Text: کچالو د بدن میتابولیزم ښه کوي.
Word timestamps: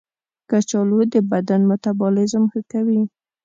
کچالو 0.49 0.99
د 1.13 1.15
بدن 1.31 1.61
میتابولیزم 1.69 2.43
ښه 2.51 2.61
کوي. 2.71 3.01